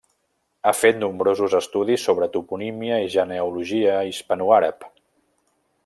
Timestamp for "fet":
0.77-0.95